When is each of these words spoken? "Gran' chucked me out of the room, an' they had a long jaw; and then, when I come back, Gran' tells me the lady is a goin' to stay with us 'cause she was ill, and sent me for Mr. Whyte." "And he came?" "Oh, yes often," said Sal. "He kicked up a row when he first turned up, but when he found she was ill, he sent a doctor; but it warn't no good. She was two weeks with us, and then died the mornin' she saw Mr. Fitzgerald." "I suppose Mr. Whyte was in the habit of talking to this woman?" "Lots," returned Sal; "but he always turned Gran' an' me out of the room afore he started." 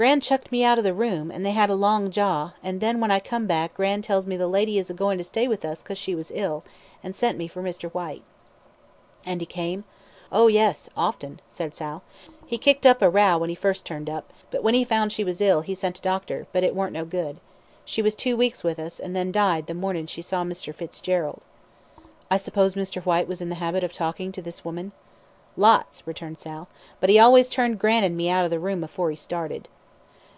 "Gran' 0.00 0.20
chucked 0.20 0.52
me 0.52 0.62
out 0.62 0.78
of 0.78 0.84
the 0.84 0.94
room, 0.94 1.32
an' 1.32 1.42
they 1.42 1.50
had 1.50 1.70
a 1.70 1.74
long 1.74 2.08
jaw; 2.12 2.52
and 2.62 2.80
then, 2.80 3.00
when 3.00 3.10
I 3.10 3.18
come 3.18 3.48
back, 3.48 3.74
Gran' 3.74 4.00
tells 4.00 4.28
me 4.28 4.36
the 4.36 4.46
lady 4.46 4.78
is 4.78 4.88
a 4.90 4.94
goin' 4.94 5.18
to 5.18 5.24
stay 5.24 5.48
with 5.48 5.64
us 5.64 5.82
'cause 5.82 5.98
she 5.98 6.14
was 6.14 6.30
ill, 6.32 6.62
and 7.02 7.16
sent 7.16 7.36
me 7.36 7.48
for 7.48 7.60
Mr. 7.64 7.90
Whyte." 7.90 8.22
"And 9.26 9.40
he 9.40 9.44
came?" 9.46 9.82
"Oh, 10.30 10.46
yes 10.46 10.88
often," 10.96 11.40
said 11.48 11.74
Sal. 11.74 12.04
"He 12.46 12.58
kicked 12.58 12.86
up 12.86 13.02
a 13.02 13.10
row 13.10 13.38
when 13.38 13.48
he 13.48 13.56
first 13.56 13.84
turned 13.84 14.08
up, 14.08 14.32
but 14.52 14.62
when 14.62 14.74
he 14.74 14.84
found 14.84 15.12
she 15.12 15.24
was 15.24 15.40
ill, 15.40 15.62
he 15.62 15.74
sent 15.74 15.98
a 15.98 16.00
doctor; 16.00 16.46
but 16.52 16.62
it 16.62 16.76
warn't 16.76 16.92
no 16.92 17.04
good. 17.04 17.40
She 17.84 18.00
was 18.00 18.14
two 18.14 18.36
weeks 18.36 18.62
with 18.62 18.78
us, 18.78 19.00
and 19.00 19.16
then 19.16 19.32
died 19.32 19.66
the 19.66 19.74
mornin' 19.74 20.06
she 20.06 20.22
saw 20.22 20.44
Mr. 20.44 20.72
Fitzgerald." 20.72 21.42
"I 22.30 22.36
suppose 22.36 22.76
Mr. 22.76 23.02
Whyte 23.02 23.26
was 23.26 23.40
in 23.40 23.48
the 23.48 23.56
habit 23.56 23.82
of 23.82 23.92
talking 23.92 24.30
to 24.30 24.42
this 24.42 24.64
woman?" 24.64 24.92
"Lots," 25.56 26.06
returned 26.06 26.38
Sal; 26.38 26.68
"but 27.00 27.10
he 27.10 27.18
always 27.18 27.48
turned 27.48 27.80
Gran' 27.80 28.04
an' 28.04 28.16
me 28.16 28.30
out 28.30 28.44
of 28.44 28.50
the 28.50 28.60
room 28.60 28.84
afore 28.84 29.10
he 29.10 29.16
started." 29.16 29.66